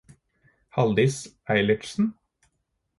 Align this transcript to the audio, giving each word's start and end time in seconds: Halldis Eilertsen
Halldis 0.75 1.37
Eilertsen 1.45 2.15